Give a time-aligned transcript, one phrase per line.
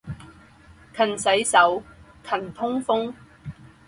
[0.97, 1.83] 勤洗手，
[2.23, 3.13] 常通风。